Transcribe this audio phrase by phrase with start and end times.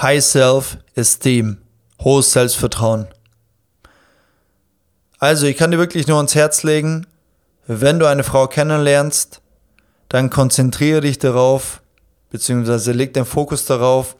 [0.00, 1.58] High Self-Esteem,
[2.00, 3.08] hohes Selbstvertrauen.
[5.18, 7.06] Also, ich kann dir wirklich nur ans Herz legen,
[7.66, 9.40] wenn du eine Frau kennenlernst,
[10.08, 11.82] dann konzentriere dich darauf,
[12.30, 14.16] beziehungsweise leg den Fokus darauf,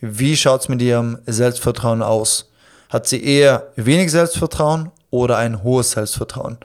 [0.00, 2.50] wie schaut es mit ihrem Selbstvertrauen aus.
[2.88, 6.56] Hat sie eher wenig Selbstvertrauen oder ein hohes Selbstvertrauen?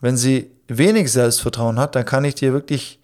[0.00, 2.98] Wenn sie wenig Selbstvertrauen hat, dann kann ich dir wirklich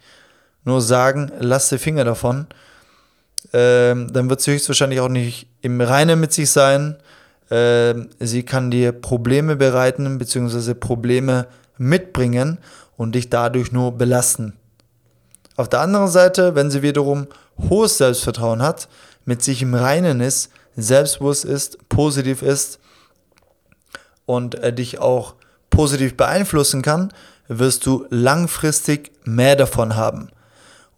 [0.64, 2.48] nur sagen, lass die Finger davon.
[3.52, 6.96] Ähm, dann wird sie höchstwahrscheinlich auch nicht im Reinen mit sich sein.
[7.50, 11.46] Ähm, sie kann dir Probleme bereiten, beziehungsweise Probleme
[11.76, 12.58] mitbringen
[12.96, 14.54] und dich dadurch nur belasten.
[15.56, 17.26] Auf der anderen Seite, wenn sie wiederum
[17.68, 18.88] hohes Selbstvertrauen hat,
[19.24, 22.78] mit sich im Reinen ist, selbstbewusst ist, positiv ist
[24.24, 25.34] und äh, dich auch
[25.68, 27.12] positiv beeinflussen kann,
[27.48, 30.30] wirst du langfristig mehr davon haben.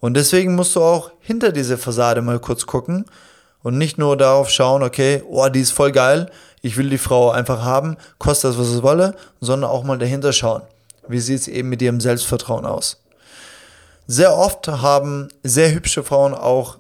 [0.01, 3.07] Und deswegen musst du auch hinter diese Fassade mal kurz gucken
[3.63, 6.31] und nicht nur darauf schauen, okay, oh, die ist voll geil,
[6.61, 10.33] ich will die Frau einfach haben, kostet das, was es wolle, sondern auch mal dahinter
[10.33, 10.63] schauen.
[11.09, 13.03] Wie sieht es eben mit ihrem Selbstvertrauen aus?
[14.07, 16.79] Sehr oft haben sehr hübsche Frauen auch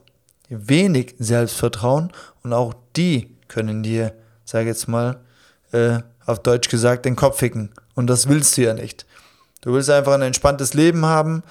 [0.48, 4.12] wenig Selbstvertrauen und auch die können dir,
[4.44, 5.16] sage jetzt mal,
[5.72, 7.70] äh, auf Deutsch gesagt, den Kopf ficken.
[7.94, 9.06] Und das willst du ja nicht.
[9.60, 11.42] Du willst einfach ein entspanntes Leben haben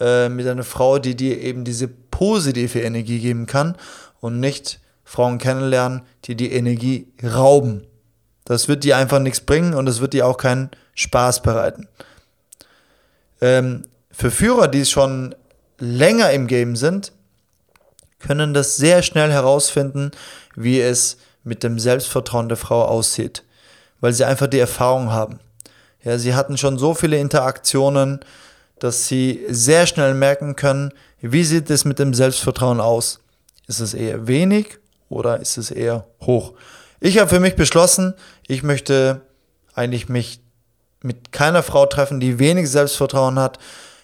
[0.00, 3.76] äh, mit einer Frau, die dir eben diese positive Energie geben kann
[4.20, 7.86] und nicht Frauen kennenlernen, die die Energie rauben.
[8.44, 11.88] Das wird dir einfach nichts bringen und es wird dir auch keinen Spaß bereiten.
[13.40, 15.34] Ähm, für Führer, die schon
[15.78, 17.12] länger im Game sind,
[18.18, 20.10] können das sehr schnell herausfinden,
[20.56, 23.44] wie es mit dem Selbstvertrauen der Frau aussieht,
[24.00, 25.38] weil sie einfach die Erfahrung haben.
[26.02, 28.20] Ja, sie hatten schon so viele Interaktionen,
[28.80, 33.20] dass sie sehr schnell merken können, wie sieht es mit dem Selbstvertrauen aus?
[33.66, 36.54] Ist es eher wenig oder ist es eher hoch?
[37.00, 38.14] Ich habe für mich beschlossen,
[38.46, 39.20] ich möchte
[39.74, 40.40] eigentlich mich
[41.02, 43.58] mit keiner Frau treffen, die wenig Selbstvertrauen hat.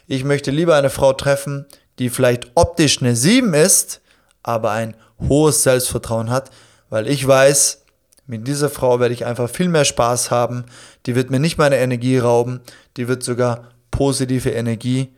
[0.07, 1.67] Ich möchte lieber eine Frau treffen,
[1.99, 4.01] die vielleicht optisch eine 7 ist,
[4.43, 4.95] aber ein
[5.29, 6.51] hohes Selbstvertrauen hat,
[6.91, 7.83] weil ich weiß,
[8.27, 10.65] mit dieser Frau werde ich einfach viel mehr Spaß haben.
[11.07, 12.61] Die wird mir nicht meine Energie rauben,
[12.97, 15.13] die wird sogar positive Energie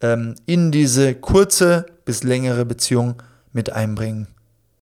[0.00, 4.28] ähm, in diese kurze bis längere Beziehung mit einbringen.